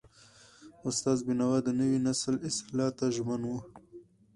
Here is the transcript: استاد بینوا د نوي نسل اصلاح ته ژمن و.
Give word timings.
استاد 0.87 1.17
بینوا 1.27 1.57
د 1.63 1.67
نوي 1.79 1.99
نسل 2.07 2.35
اصلاح 2.49 2.89
ته 2.97 3.05
ژمن 3.15 3.41
و. 3.45 3.51